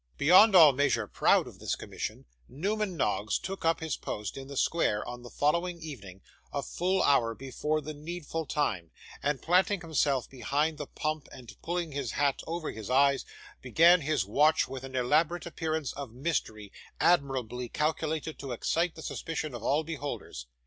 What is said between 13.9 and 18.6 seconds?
his watch with an elaborate appearance of mystery, admirably calculated to